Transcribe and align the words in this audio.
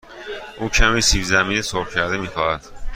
او 0.59 0.69
کمی 0.69 1.01
سیب 1.01 1.23
زمینی 1.23 1.61
سرخ 1.61 1.89
شده 1.89 2.17
می 2.17 2.27
خواهد. 2.27 2.65